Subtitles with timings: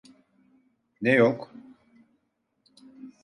[1.01, 1.51] Ne yok?